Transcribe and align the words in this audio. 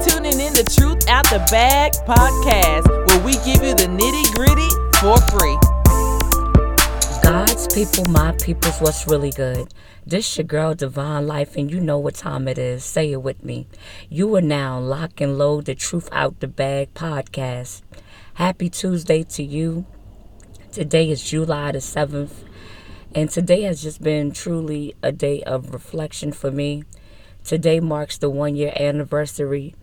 tuning 0.00 0.38
in 0.38 0.54
to 0.54 0.62
Truth 0.62 1.08
Out 1.08 1.24
the 1.24 1.44
Bag 1.50 1.92
podcast, 2.06 2.86
where 2.86 3.24
we 3.24 3.32
give 3.44 3.64
you 3.64 3.74
the 3.74 3.88
nitty 3.90 4.32
gritty 4.32 4.70
for 5.00 5.18
free. 5.32 5.58
God's 7.20 7.66
people, 7.74 8.04
my 8.04 8.30
people's 8.32 8.80
what's 8.80 9.08
really 9.08 9.32
good. 9.32 9.74
This 10.06 10.38
your 10.38 10.44
girl 10.44 10.76
Divine 10.76 11.26
Life, 11.26 11.56
and 11.56 11.68
you 11.68 11.80
know 11.80 11.98
what 11.98 12.14
time 12.14 12.46
it 12.46 12.58
is. 12.58 12.84
Say 12.84 13.10
it 13.10 13.22
with 13.22 13.44
me. 13.44 13.66
You 14.08 14.32
are 14.36 14.40
now 14.40 14.78
lock 14.78 15.20
and 15.20 15.36
load 15.36 15.64
the 15.64 15.74
Truth 15.74 16.08
Out 16.12 16.38
the 16.38 16.46
Bag 16.46 16.94
podcast. 16.94 17.82
Happy 18.34 18.70
Tuesday 18.70 19.24
to 19.24 19.42
you. 19.42 19.84
Today 20.70 21.10
is 21.10 21.28
July 21.28 21.72
the 21.72 21.78
7th, 21.78 22.44
and 23.16 23.28
today 23.28 23.62
has 23.62 23.82
just 23.82 24.00
been 24.00 24.30
truly 24.30 24.94
a 25.02 25.10
day 25.10 25.42
of 25.42 25.72
reflection 25.72 26.30
for 26.30 26.52
me. 26.52 26.84
Today 27.42 27.80
marks 27.80 28.16
the 28.16 28.30
one 28.30 28.54
year 28.54 28.72
anniversary 28.78 29.74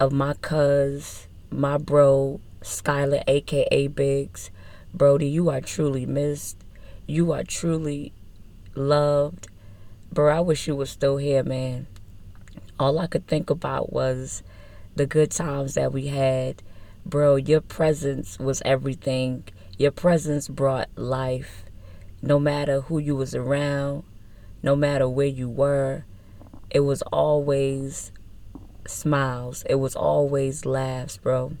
of 0.00 0.12
my 0.12 0.32
cuz, 0.32 1.28
my 1.50 1.76
bro, 1.76 2.40
Skylar, 2.62 3.22
aka 3.26 3.86
Biggs. 3.86 4.50
Brody, 4.94 5.28
you 5.28 5.50
are 5.50 5.60
truly 5.60 6.06
missed. 6.06 6.56
You 7.06 7.32
are 7.32 7.44
truly 7.44 8.12
loved. 8.74 9.48
Bro, 10.10 10.34
I 10.34 10.40
wish 10.40 10.66
you 10.66 10.74
were 10.74 10.86
still 10.86 11.18
here, 11.18 11.44
man. 11.44 11.86
All 12.78 12.98
I 12.98 13.06
could 13.06 13.26
think 13.26 13.50
about 13.50 13.92
was 13.92 14.42
the 14.96 15.04
good 15.04 15.30
times 15.30 15.74
that 15.74 15.92
we 15.92 16.06
had. 16.06 16.62
Bro, 17.04 17.36
your 17.36 17.60
presence 17.60 18.38
was 18.38 18.62
everything. 18.64 19.44
Your 19.78 19.90
presence 19.90 20.48
brought 20.48 20.88
life. 20.96 21.64
No 22.22 22.38
matter 22.38 22.80
who 22.82 22.98
you 22.98 23.16
was 23.16 23.34
around, 23.34 24.04
no 24.62 24.74
matter 24.74 25.08
where 25.08 25.26
you 25.26 25.48
were, 25.48 26.04
it 26.70 26.80
was 26.80 27.02
always 27.02 28.12
smiles. 28.86 29.64
It 29.68 29.76
was 29.76 29.94
always 29.94 30.64
laughs, 30.64 31.16
bro. 31.16 31.52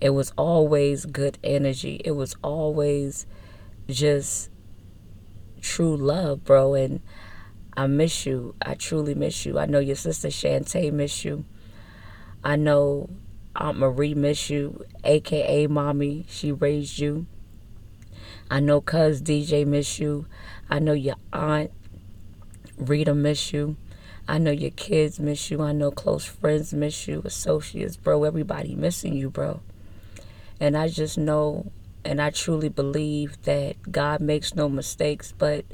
It 0.00 0.10
was 0.10 0.32
always 0.36 1.06
good 1.06 1.38
energy. 1.44 2.00
It 2.04 2.12
was 2.12 2.34
always 2.42 3.26
just 3.88 4.50
true 5.60 5.96
love, 5.96 6.44
bro. 6.44 6.74
And 6.74 7.00
I 7.76 7.86
miss 7.86 8.26
you. 8.26 8.54
I 8.62 8.74
truly 8.74 9.14
miss 9.14 9.44
you. 9.44 9.58
I 9.58 9.66
know 9.66 9.78
your 9.78 9.96
sister 9.96 10.28
Shantae 10.28 10.92
miss 10.92 11.24
you. 11.24 11.44
I 12.42 12.56
know 12.56 13.10
Aunt 13.56 13.78
Marie 13.78 14.14
miss 14.14 14.50
you, 14.50 14.84
aka 15.04 15.66
Mommy. 15.66 16.26
She 16.28 16.52
raised 16.52 16.98
you. 16.98 17.26
I 18.50 18.60
know 18.60 18.80
Cuz 18.80 19.20
DJ 19.20 19.66
miss 19.66 19.98
you. 19.98 20.26
I 20.70 20.78
know 20.78 20.92
your 20.92 21.16
aunt 21.32 21.70
Rita 22.78 23.14
miss 23.14 23.52
you. 23.52 23.76
I 24.28 24.38
know 24.38 24.50
your 24.50 24.70
kids 24.70 25.20
miss 25.20 25.50
you. 25.50 25.62
I 25.62 25.72
know 25.72 25.90
close 25.90 26.24
friends 26.24 26.74
miss 26.74 27.06
you, 27.06 27.22
associates, 27.24 27.96
bro. 27.96 28.24
Everybody 28.24 28.74
missing 28.74 29.14
you, 29.14 29.30
bro. 29.30 29.60
And 30.58 30.76
I 30.76 30.88
just 30.88 31.16
know 31.16 31.70
and 32.04 32.22
I 32.22 32.30
truly 32.30 32.68
believe 32.68 33.42
that 33.42 33.90
God 33.90 34.20
makes 34.20 34.54
no 34.54 34.68
mistakes, 34.68 35.32
but 35.36 35.64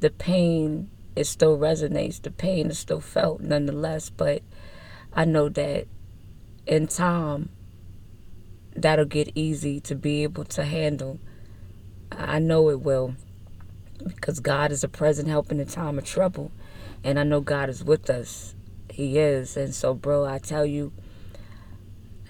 the 0.00 0.10
pain 0.10 0.90
it 1.16 1.24
still 1.24 1.58
resonates. 1.58 2.22
The 2.22 2.30
pain 2.30 2.68
is 2.68 2.78
still 2.78 3.00
felt 3.00 3.40
nonetheless, 3.40 4.10
but 4.10 4.42
I 5.12 5.24
know 5.24 5.48
that 5.48 5.86
in 6.66 6.86
time 6.86 7.48
that'll 8.76 9.06
get 9.06 9.32
easy 9.34 9.80
to 9.80 9.94
be 9.94 10.22
able 10.22 10.44
to 10.44 10.64
handle. 10.64 11.18
I 12.12 12.38
know 12.38 12.68
it 12.68 12.80
will 12.80 13.16
because 14.04 14.40
God 14.40 14.72
is 14.72 14.84
a 14.84 14.88
present 14.88 15.28
help 15.28 15.50
in 15.50 15.58
the 15.58 15.64
time 15.64 15.98
of 15.98 16.04
trouble. 16.04 16.52
And 17.02 17.18
I 17.18 17.22
know 17.22 17.40
God 17.40 17.68
is 17.70 17.82
with 17.82 18.10
us. 18.10 18.54
He 18.90 19.18
is. 19.18 19.56
And 19.56 19.74
so, 19.74 19.94
bro, 19.94 20.26
I 20.26 20.38
tell 20.38 20.66
you, 20.66 20.92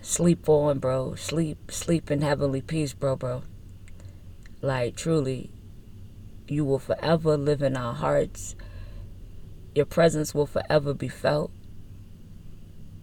sleep 0.00 0.48
on, 0.48 0.78
bro. 0.78 1.14
Sleep, 1.16 1.70
sleep 1.70 2.10
in 2.10 2.22
heavenly 2.22 2.60
peace, 2.60 2.92
bro, 2.92 3.16
bro. 3.16 3.42
Like, 4.62 4.94
truly, 4.94 5.50
you 6.46 6.64
will 6.64 6.78
forever 6.78 7.36
live 7.36 7.62
in 7.62 7.76
our 7.76 7.94
hearts. 7.94 8.54
Your 9.74 9.86
presence 9.86 10.34
will 10.34 10.46
forever 10.46 10.94
be 10.94 11.08
felt. 11.08 11.50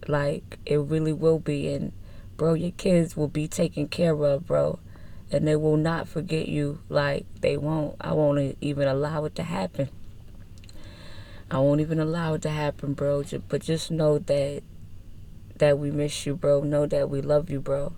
Like, 0.06 0.58
it 0.64 0.76
really 0.76 1.12
will 1.12 1.38
be. 1.38 1.68
And, 1.74 1.92
bro, 2.36 2.54
your 2.54 2.70
kids 2.72 3.16
will 3.16 3.28
be 3.28 3.48
taken 3.48 3.88
care 3.88 4.14
of, 4.14 4.46
bro. 4.46 4.78
And 5.30 5.46
they 5.46 5.56
will 5.56 5.76
not 5.76 6.08
forget 6.08 6.48
you. 6.48 6.80
Like, 6.88 7.26
they 7.40 7.58
won't. 7.58 7.96
I 8.00 8.14
won't 8.14 8.56
even 8.62 8.88
allow 8.88 9.24
it 9.26 9.34
to 9.34 9.42
happen. 9.42 9.90
I 11.50 11.58
won't 11.60 11.80
even 11.80 11.98
allow 11.98 12.34
it 12.34 12.42
to 12.42 12.50
happen, 12.50 12.92
bro. 12.92 13.24
But 13.48 13.62
just 13.62 13.90
know 13.90 14.18
that 14.18 14.62
that 15.58 15.78
we 15.78 15.90
miss 15.90 16.26
you, 16.26 16.36
bro. 16.36 16.60
Know 16.62 16.86
that 16.86 17.10
we 17.10 17.20
love 17.20 17.50
you, 17.50 17.60
bro. 17.60 17.94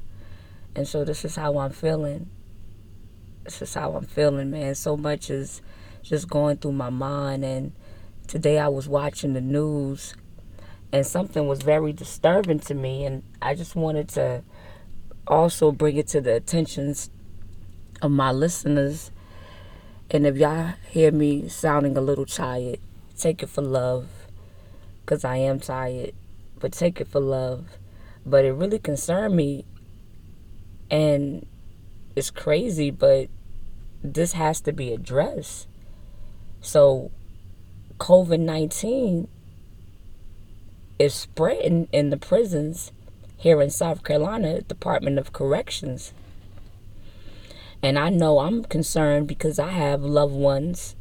And 0.75 0.87
so 0.87 1.05
this 1.05 1.25
is 1.25 1.37
how 1.37 1.59
I'm 1.59 1.73
feeling. 1.73 2.31
This 3.45 3.61
is 3.63 3.75
how 3.75 3.93
I'm 3.93 4.05
feeling, 4.05 4.51
man. 4.51 4.75
So 4.75 4.97
much 4.97 5.31
is 5.31 5.63
just 6.03 6.29
going 6.29 6.59
through 6.59 6.73
my 6.73 6.91
mind. 6.91 7.45
And 7.45 7.73
today 8.29 8.59
I 8.59 8.69
was 8.69 8.89
watching 8.89 9.33
the 9.33 9.41
news, 9.41 10.15
and 10.93 11.05
something 11.05 11.49
was 11.49 11.63
very 11.63 11.93
disturbing 11.93 12.61
to 12.61 12.75
me. 12.75 13.05
And 13.05 13.23
I 13.43 13.55
just 13.55 13.75
wanted 13.75 14.09
to 14.11 14.43
also 15.27 15.73
bring 15.73 15.97
it 15.97 16.07
to 16.09 16.21
the 16.21 16.37
attentions 16.37 17.11
of 18.01 18.13
my 18.13 18.31
listeners. 18.31 19.11
And 20.11 20.27
if 20.27 20.37
y'all 20.37 20.75
hear 20.89 21.11
me 21.11 21.49
sounding 21.49 21.97
a 21.97 22.01
little 22.01 22.27
tired, 22.27 22.79
take 23.21 23.43
it 23.43 23.49
for 23.49 23.63
love 23.63 24.09
because 25.01 25.25
I 25.25 25.37
am 25.37 25.61
tired, 25.61 26.13
but 26.59 26.73
take 26.73 27.01
it 27.01 27.09
for 27.09 27.21
love. 27.21 27.79
But 28.25 28.45
it 28.45 28.53
really 28.53 28.79
concerned 28.79 29.35
me, 29.35 29.65
and 30.91 31.47
it's 32.15 32.31
crazy, 32.31 32.91
but 32.91 33.29
this 34.03 34.33
has 34.33 34.61
to 34.63 34.73
be 34.73 34.93
addressed. 34.93 35.67
So, 36.61 37.11
COVID 37.99 38.41
19 38.41 39.29
is 40.99 41.15
spreading 41.15 41.89
in 41.93 42.11
the 42.11 42.17
prisons 42.17 42.93
here 43.37 43.63
in 43.63 43.71
South 43.71 44.05
Carolina, 44.05 44.61
Department 44.61 45.19
of 45.19 45.33
Corrections. 45.33 46.13
And 47.83 47.99
I 47.99 48.11
know 48.11 48.41
I'm 48.41 48.65
concerned 48.65 49.27
because 49.27 49.59
I 49.59 49.71
have 49.71 50.03
loved 50.03 50.35
ones 50.35 50.95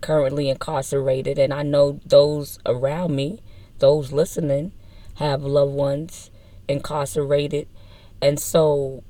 currently 0.00 0.48
incarcerated, 0.48 1.38
and 1.38 1.52
I 1.52 1.62
know 1.62 2.00
those 2.04 2.58
around 2.66 3.14
me, 3.14 3.40
those 3.78 4.12
listening, 4.12 4.72
have 5.16 5.42
loved 5.42 5.72
ones 5.72 6.30
incarcerated. 6.68 7.68
And 8.20 8.40
so, 8.40 9.02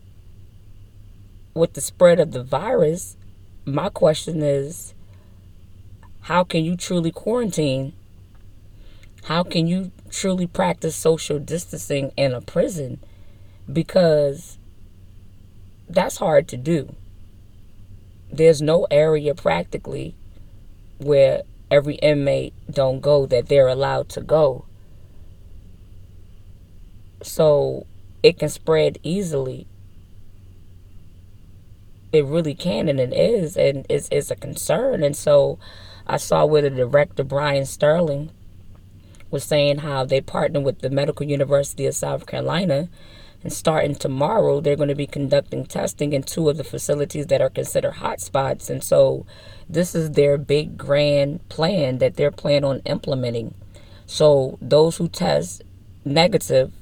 with 1.55 1.75
the 1.75 1.81
spread 1.81 2.21
of 2.21 2.33
the 2.33 2.43
virus, 2.43 3.17
my 3.65 3.89
question 3.89 4.43
is 4.43 4.95
how 6.23 6.43
can 6.43 6.65
you 6.65 6.77
truly 6.77 7.11
quarantine? 7.11 7.93
How 9.25 9.43
can 9.43 9.67
you 9.67 9.91
truly 10.11 10.47
practice 10.47 10.97
social 10.97 11.39
distancing 11.39 12.13
in 12.17 12.33
a 12.33 12.41
prison? 12.41 13.01
Because 13.73 14.59
that's 15.89 16.19
hard 16.19 16.49
to 16.49 16.57
do. 16.57 16.95
There's 18.31 18.61
no 18.61 18.87
area 18.91 19.35
practically 19.35 20.15
where 20.99 21.43
every 21.71 21.97
inmate 21.97 22.55
don't 22.71 23.01
go 23.01 23.27
that 23.27 23.49
they're 23.49 23.69
allowed 23.69 24.09
to 24.11 24.21
go. 24.21 24.65
So 27.23 27.87
it 28.23 28.39
can 28.39 28.49
spread 28.49 28.99
easily. 29.03 29.67
It 32.13 32.25
really 32.25 32.55
can 32.55 32.89
and 32.89 33.01
it 33.01 33.13
is 33.13 33.57
and 33.57 33.87
it's 33.89 34.09
it's 34.13 34.31
a 34.31 34.37
concern. 34.37 35.03
And 35.03 35.17
so 35.17 35.59
I 36.07 36.19
saw 36.19 36.45
where 36.45 36.63
the 36.63 36.71
director 36.71 37.25
Bryan 37.25 37.67
Stirling 37.67 38.31
was 39.31 39.43
saying 39.43 39.79
how 39.79 40.05
they 40.05 40.21
partnered 40.21 40.65
with 40.65 40.81
the 40.81 40.91
Medical 40.91 41.27
University 41.27 41.87
of 41.87 41.95
South 41.95 42.27
Carolina 42.27 42.89
and 43.45 43.53
starting 43.53 43.95
tomorrow, 43.95 44.61
they're 44.61 44.75
going 44.75 44.89
to 44.89 44.95
be 44.95 45.07
conducting 45.07 45.67
testing 45.67 46.15
in 46.15 46.23
two 46.23 46.49
of 46.49 46.57
the 46.57 46.65
facilities 46.65 47.27
that 47.27 47.43
are 47.43 47.51
considered 47.51 47.97
hotspots. 47.97 48.71
And 48.71 48.83
so, 48.83 49.27
this 49.69 49.95
is 49.95 50.13
their 50.13 50.39
big 50.39 50.79
grand 50.79 51.47
plan 51.51 51.99
that 51.99 52.17
they're 52.17 52.31
planning 52.31 52.65
on 52.65 52.81
implementing. 52.87 53.55
So, 54.07 54.59
those 54.63 54.97
who 54.97 55.09
test 55.09 55.63
negative, 56.07 56.73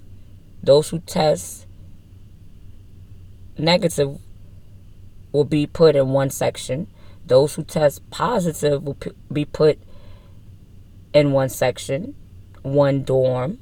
those 0.62 0.90
who 0.90 1.00
test 1.00 1.66
negative 3.58 4.20
will 5.32 5.44
be 5.44 5.66
put 5.66 5.96
in 5.96 6.10
one 6.10 6.30
section. 6.30 6.86
Those 7.26 7.56
who 7.56 7.64
test 7.64 8.08
positive 8.10 8.84
will 8.84 8.98
be 9.32 9.44
put 9.44 9.80
in 11.12 11.32
one 11.32 11.48
section, 11.48 12.14
one 12.62 13.02
dorm 13.02 13.58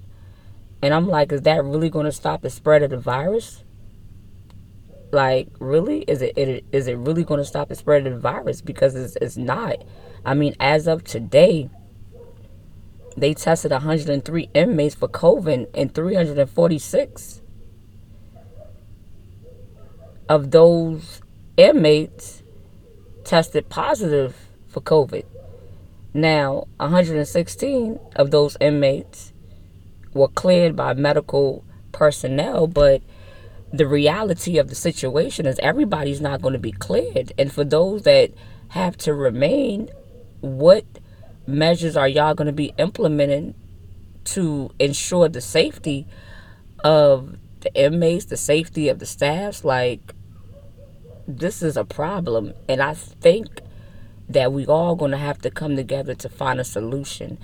and 0.82 0.94
I'm 0.94 1.08
like, 1.08 1.32
is 1.32 1.42
that 1.42 1.64
really 1.64 1.90
going 1.90 2.06
to 2.06 2.12
stop 2.12 2.42
the 2.42 2.50
spread 2.50 2.82
of 2.82 2.90
the 2.90 2.98
virus? 2.98 3.64
Like, 5.12 5.48
really? 5.58 6.02
Is 6.02 6.22
it, 6.22 6.38
it 6.38 6.64
is 6.72 6.86
it 6.86 6.96
really 6.96 7.24
going 7.24 7.38
to 7.38 7.44
stop 7.44 7.68
the 7.68 7.74
spread 7.74 8.06
of 8.06 8.14
the 8.14 8.20
virus? 8.20 8.60
Because 8.60 8.94
it's, 8.94 9.16
it's 9.16 9.36
not. 9.36 9.76
I 10.24 10.34
mean, 10.34 10.54
as 10.60 10.86
of 10.86 11.04
today, 11.04 11.68
they 13.16 13.34
tested 13.34 13.72
103 13.72 14.50
inmates 14.54 14.94
for 14.94 15.08
COVID 15.08 15.68
and 15.74 15.94
346 15.94 17.42
of 20.28 20.52
those 20.52 21.20
inmates 21.56 22.42
tested 23.24 23.68
positive 23.68 24.36
for 24.68 24.80
COVID. 24.80 25.24
Now, 26.14 26.66
116 26.78 27.98
of 28.16 28.30
those 28.30 28.56
inmates 28.60 29.29
were 30.12 30.28
cleared 30.28 30.76
by 30.76 30.94
medical 30.94 31.64
personnel, 31.92 32.66
but 32.66 33.02
the 33.72 33.86
reality 33.86 34.58
of 34.58 34.68
the 34.68 34.74
situation 34.74 35.46
is 35.46 35.58
everybody's 35.60 36.20
not 36.20 36.42
going 36.42 36.52
to 36.52 36.58
be 36.58 36.72
cleared. 36.72 37.32
And 37.38 37.52
for 37.52 37.64
those 37.64 38.02
that 38.02 38.32
have 38.68 38.96
to 38.98 39.14
remain, 39.14 39.90
what 40.40 40.84
measures 41.46 41.96
are 41.96 42.08
y'all 42.08 42.34
going 42.34 42.46
to 42.46 42.52
be 42.52 42.72
implementing 42.78 43.54
to 44.24 44.70
ensure 44.78 45.28
the 45.28 45.40
safety 45.40 46.06
of 46.82 47.36
the 47.60 47.72
inmates, 47.74 48.24
the 48.26 48.36
safety 48.36 48.88
of 48.88 48.98
the 48.98 49.06
staffs? 49.06 49.64
Like, 49.64 50.14
this 51.28 51.62
is 51.62 51.76
a 51.76 51.84
problem. 51.84 52.54
And 52.68 52.82
I 52.82 52.94
think 52.94 53.60
that 54.28 54.52
we 54.52 54.66
all 54.66 54.96
going 54.96 55.10
to 55.12 55.16
have 55.16 55.38
to 55.42 55.50
come 55.50 55.76
together 55.76 56.14
to 56.14 56.28
find 56.28 56.58
a 56.60 56.64
solution. 56.64 57.38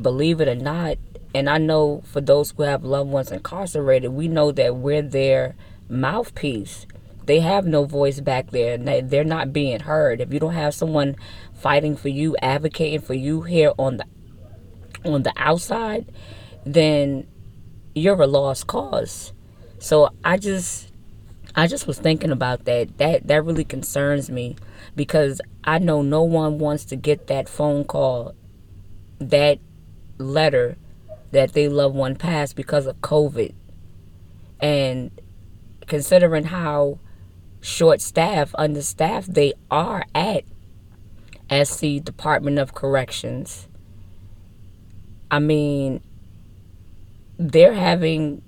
Believe 0.00 0.40
it 0.40 0.48
or 0.48 0.54
not, 0.54 0.98
and 1.34 1.48
I 1.48 1.58
know 1.58 2.02
for 2.04 2.20
those 2.20 2.50
who 2.50 2.64
have 2.64 2.84
loved 2.84 3.10
ones 3.10 3.30
incarcerated, 3.30 4.12
we 4.12 4.28
know 4.28 4.50
that 4.52 4.76
we're 4.76 5.02
their 5.02 5.54
mouthpiece. 5.88 6.86
They 7.26 7.40
have 7.40 7.66
no 7.66 7.84
voice 7.84 8.20
back 8.20 8.50
there. 8.50 8.76
They're 8.76 9.24
not 9.24 9.52
being 9.52 9.80
heard. 9.80 10.20
If 10.20 10.32
you 10.32 10.40
don't 10.40 10.54
have 10.54 10.74
someone 10.74 11.14
fighting 11.54 11.96
for 11.96 12.08
you, 12.08 12.36
advocating 12.42 13.00
for 13.00 13.14
you 13.14 13.42
here 13.42 13.72
on 13.78 13.98
the 13.98 14.04
on 15.04 15.22
the 15.22 15.32
outside, 15.36 16.12
then 16.64 17.26
you're 17.94 18.20
a 18.20 18.26
lost 18.26 18.66
cause. 18.66 19.32
So 19.78 20.10
I 20.24 20.36
just 20.36 20.90
I 21.54 21.68
just 21.68 21.86
was 21.86 21.98
thinking 21.98 22.32
about 22.32 22.64
that. 22.64 22.98
That 22.98 23.28
that 23.28 23.44
really 23.44 23.64
concerns 23.64 24.28
me 24.28 24.56
because 24.96 25.40
I 25.62 25.78
know 25.78 26.02
no 26.02 26.22
one 26.22 26.58
wants 26.58 26.84
to 26.86 26.96
get 26.96 27.28
that 27.28 27.48
phone 27.48 27.84
call, 27.84 28.34
that 29.20 29.60
letter 30.18 30.76
that 31.32 31.52
they 31.52 31.68
loved 31.68 31.94
one 31.94 32.16
passed 32.16 32.56
because 32.56 32.86
of 32.86 33.00
COVID. 33.00 33.54
And 34.60 35.10
considering 35.86 36.44
how 36.44 36.98
short 37.60 38.00
staffed, 38.00 38.54
understaffed 38.58 39.34
they 39.34 39.52
are 39.70 40.04
at 40.14 40.44
SC 41.50 42.02
Department 42.02 42.58
of 42.58 42.74
Corrections, 42.74 43.68
I 45.30 45.38
mean, 45.38 46.02
they're 47.38 47.74
having 47.74 48.42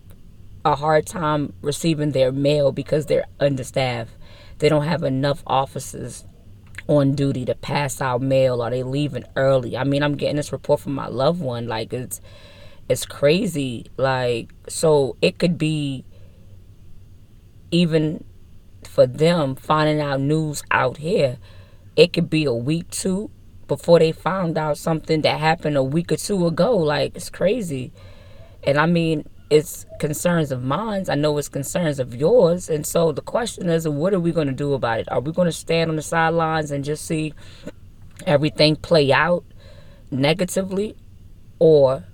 a 0.64 0.75
hard 0.75 1.06
time 1.06 1.52
receiving 1.62 2.12
their 2.12 2.32
mail 2.32 2.73
because 2.73 3.06
they're 3.06 3.26
understaffed. 3.40 4.12
They 4.58 4.69
don't 4.69 4.85
have 4.85 5.02
enough 5.02 5.43
officers 5.46 6.25
on 6.88 7.14
duty 7.14 7.44
to 7.44 7.55
pass 7.55 8.00
out 8.00 8.20
mail. 8.20 8.62
or 8.62 8.70
they 8.70 8.82
leaving 8.82 9.25
early? 9.37 9.76
I 9.76 9.85
mean, 9.85 10.02
I'm 10.02 10.17
getting 10.17 10.37
this 10.37 10.52
report 10.52 10.81
from 10.81 10.94
my 10.94 11.08
loved 11.08 11.40
one. 11.40 11.67
Like 11.67 11.93
it's 11.93 12.20
it's 12.93 13.06
crazy. 13.06 13.87
Like 13.97 14.53
so, 14.69 15.17
it 15.23 15.39
could 15.39 15.59
be 15.59 16.05
even 17.71 18.23
for 18.85 19.06
them 19.06 19.56
finding 19.56 20.00
out 20.00 20.21
news 20.21 20.62
out 20.71 20.99
here. 20.99 21.39
It 21.97 22.12
could 22.12 22.29
be 22.29 22.44
a 22.44 22.53
week 22.53 22.91
two 22.91 23.31
before 23.67 23.99
they 23.99 24.12
found 24.12 24.59
out 24.59 24.77
something 24.77 25.23
that 25.23 25.41
happened 25.41 25.77
a 25.77 25.83
week 25.83 26.12
or 26.12 26.17
two 26.17 26.47
ago. 26.47 26.77
Like 26.77 27.17
it's 27.17 27.31
crazy. 27.31 27.93
And 28.65 28.79
I 28.79 28.87
mean, 28.87 29.27
it's 29.49 29.87
concerns 29.99 30.53
of 30.53 30.62
mine. 30.62 31.06
I 31.09 31.15
know 31.15 31.37
it's 31.38 31.49
concerns 31.49 31.99
of 31.99 32.15
yours. 32.15 32.69
And 32.69 32.87
so 32.87 33.12
the 33.12 33.23
question 33.23 33.69
is, 33.69 33.88
what 33.88 34.15
are 34.15 34.21
we 34.21 34.33
going 34.33 34.47
to 34.47 34.53
do 34.53 34.75
about 34.75 35.00
it? 35.00 35.11
Are 35.11 35.21
we 35.21 35.33
going 35.33 35.47
to 35.47 35.53
stand 35.53 35.91
on 35.91 35.97
the 35.97 36.03
sidelines 36.03 36.71
and 36.71 36.85
just 36.85 37.06
see 37.06 37.35
everything 38.27 38.77
play 38.77 39.12
out 39.12 39.45
negatively? 40.11 40.95
Or 41.59 42.05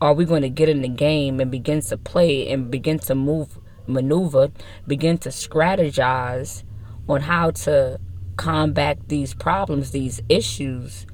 are 0.00 0.12
we 0.12 0.24
going 0.24 0.42
to 0.42 0.48
get 0.48 0.68
in 0.68 0.82
the 0.82 0.88
game 0.88 1.40
and 1.40 1.50
begin 1.50 1.80
to 1.80 1.96
play 1.96 2.50
and 2.50 2.70
begin 2.70 2.98
to 2.98 3.14
move, 3.14 3.58
maneuver, 3.86 4.50
begin 4.86 5.18
to 5.18 5.30
strategize 5.30 6.62
on 7.08 7.22
how 7.22 7.50
to 7.50 7.98
combat 8.36 8.98
these 9.08 9.32
problems, 9.32 9.92
these 9.92 10.20
issues? 10.28 11.06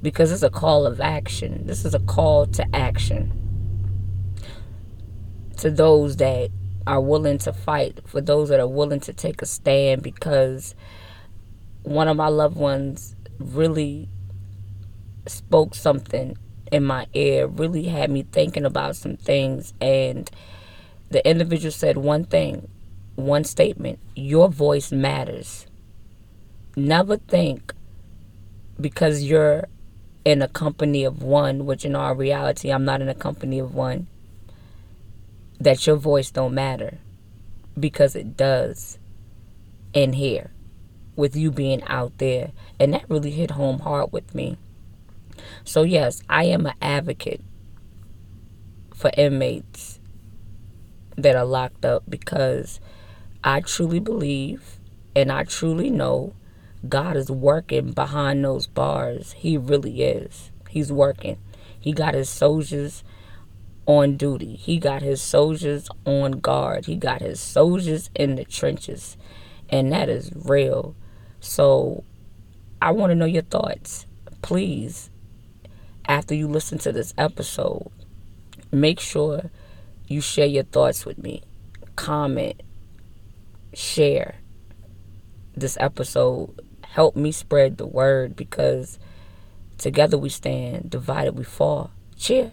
Because 0.00 0.30
it's 0.30 0.44
a 0.44 0.50
call 0.50 0.86
of 0.86 1.00
action. 1.00 1.66
This 1.66 1.84
is 1.84 1.94
a 1.94 2.00
call 2.00 2.46
to 2.46 2.76
action 2.76 3.32
to 5.56 5.70
those 5.70 6.16
that 6.16 6.50
are 6.86 7.00
willing 7.00 7.38
to 7.38 7.52
fight, 7.52 8.00
for 8.06 8.20
those 8.20 8.48
that 8.48 8.60
are 8.60 8.68
willing 8.68 9.00
to 9.00 9.12
take 9.12 9.42
a 9.42 9.46
stand, 9.46 10.02
because 10.02 10.76
one 11.82 12.06
of 12.06 12.16
my 12.16 12.28
loved 12.28 12.56
ones 12.56 13.16
really 13.40 14.08
spoke 15.26 15.74
something 15.74 16.36
in 16.72 16.84
my 16.84 17.06
ear, 17.14 17.46
really 17.46 17.84
had 17.84 18.10
me 18.10 18.24
thinking 18.30 18.64
about 18.64 18.96
some 18.96 19.16
things. 19.16 19.74
And 19.80 20.30
the 21.10 21.26
individual 21.28 21.72
said 21.72 21.96
one 21.96 22.24
thing, 22.24 22.68
one 23.14 23.44
statement 23.44 23.98
Your 24.14 24.48
voice 24.48 24.92
matters. 24.92 25.66
Never 26.76 27.16
think 27.16 27.74
because 28.80 29.22
you're 29.22 29.66
in 30.24 30.42
a 30.42 30.48
company 30.48 31.04
of 31.04 31.22
one, 31.22 31.66
which 31.66 31.84
in 31.84 31.96
our 31.96 32.14
reality, 32.14 32.70
I'm 32.70 32.84
not 32.84 33.00
in 33.00 33.08
a 33.08 33.14
company 33.14 33.58
of 33.58 33.74
one 33.74 34.06
that 35.60 35.86
your 35.86 35.96
voice 35.96 36.30
don't 36.30 36.54
matter 36.54 36.98
because 37.78 38.14
it 38.14 38.36
does 38.36 38.98
in 39.92 40.12
here 40.12 40.50
with 41.16 41.34
you 41.34 41.50
being 41.50 41.82
out 41.84 42.16
there 42.18 42.52
and 42.78 42.94
that 42.94 43.08
really 43.08 43.30
hit 43.30 43.52
home 43.52 43.80
hard 43.80 44.12
with 44.12 44.34
me 44.34 44.56
so 45.68 45.82
yes 45.82 46.22
i 46.28 46.44
am 46.44 46.66
an 46.66 46.74
advocate 46.80 47.42
for 48.94 49.10
inmates 49.16 50.00
that 51.16 51.36
are 51.36 51.44
locked 51.44 51.84
up 51.84 52.02
because 52.08 52.80
i 53.44 53.60
truly 53.60 54.00
believe 54.00 54.78
and 55.14 55.30
i 55.30 55.44
truly 55.44 55.90
know 55.90 56.34
god 56.88 57.16
is 57.16 57.30
working 57.30 57.92
behind 57.92 58.44
those 58.44 58.66
bars 58.66 59.32
he 59.32 59.58
really 59.58 60.02
is 60.02 60.50
he's 60.70 60.92
working 60.92 61.36
he 61.78 61.92
got 61.92 62.14
his 62.14 62.28
soldiers 62.28 63.04
on 63.88 64.18
duty. 64.18 64.54
He 64.54 64.78
got 64.78 65.00
his 65.00 65.20
soldiers 65.20 65.88
on 66.04 66.32
guard. 66.32 66.84
He 66.84 66.94
got 66.94 67.22
his 67.22 67.40
soldiers 67.40 68.10
in 68.14 68.36
the 68.36 68.44
trenches. 68.44 69.16
And 69.70 69.90
that 69.92 70.10
is 70.10 70.30
real. 70.34 70.94
So 71.40 72.04
I 72.82 72.90
want 72.90 73.10
to 73.10 73.14
know 73.14 73.24
your 73.24 73.42
thoughts. 73.42 74.06
Please, 74.42 75.10
after 76.08 76.34
you 76.34 76.48
listen 76.48 76.78
to 76.78 76.90
this 76.90 77.12
episode, 77.18 77.90
make 78.72 78.98
sure 78.98 79.50
you 80.06 80.20
share 80.22 80.46
your 80.46 80.64
thoughts 80.64 81.04
with 81.04 81.18
me. 81.18 81.42
Comment, 81.96 82.60
share 83.74 84.36
this 85.54 85.76
episode. 85.78 86.58
Help 86.82 87.14
me 87.14 87.30
spread 87.30 87.76
the 87.76 87.86
word 87.86 88.34
because 88.34 88.98
together 89.76 90.16
we 90.16 90.30
stand, 90.30 90.90
divided 90.90 91.36
we 91.36 91.44
fall. 91.44 91.90
Cheer. 92.16 92.52